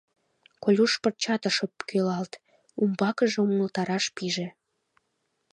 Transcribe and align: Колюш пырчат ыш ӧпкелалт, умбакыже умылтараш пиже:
Колюш 0.63 0.93
пырчат 1.01 1.43
ыш 1.49 1.57
ӧпкелалт, 1.65 2.33
умбакыже 2.81 3.37
умылтараш 3.45 4.05
пиже: 4.15 4.47